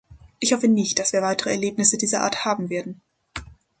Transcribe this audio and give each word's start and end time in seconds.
Ich 0.39 0.51
hoffe 0.53 0.67
nicht, 0.67 0.97
dass 0.97 1.13
wir 1.13 1.21
weitere 1.21 1.51
Erlebnisse 1.51 1.95
dieser 1.95 2.21
Art 2.23 2.43
haben 2.43 2.71
werden. 2.71 3.01